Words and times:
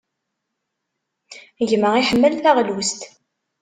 Gma 1.69 1.89
iḥemmel 1.97 2.33
taɣlust. 2.43 3.01